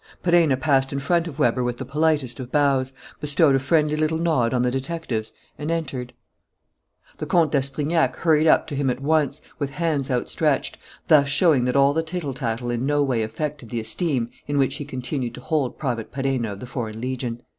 [0.23, 4.17] Perenna passed in front of Weber with the politest of bows, bestowed a friendly little
[4.17, 6.13] nod on the detectives, and entered.
[7.19, 11.75] The Comte d'Astrignac hurried up to him at once, with hands outstretched, thus showing that
[11.75, 15.41] all the tittle tattle in no way affected the esteem in which he continued to
[15.41, 17.43] hold Private Perenna of the Foreign Legion.